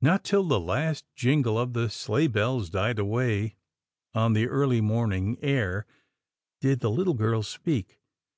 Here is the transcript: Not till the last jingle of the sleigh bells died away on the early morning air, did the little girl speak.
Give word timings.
Not 0.00 0.24
till 0.24 0.44
the 0.44 0.58
last 0.58 1.04
jingle 1.14 1.58
of 1.58 1.74
the 1.74 1.90
sleigh 1.90 2.26
bells 2.28 2.70
died 2.70 2.98
away 2.98 3.56
on 4.14 4.32
the 4.32 4.48
early 4.48 4.80
morning 4.80 5.36
air, 5.42 5.84
did 6.62 6.80
the 6.80 6.90
little 6.90 7.12
girl 7.12 7.42
speak. 7.42 8.00